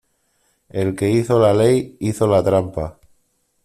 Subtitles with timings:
[0.69, 2.99] El que hizo la ley hizo la trampa.